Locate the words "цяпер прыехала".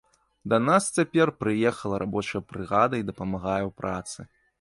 0.99-1.99